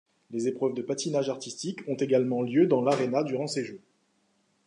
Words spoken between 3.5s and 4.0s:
Jeux.